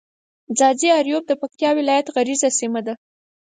[0.57, 2.93] ځاځي اريوب د پکتيا ولايت غرييزه سيمه ده.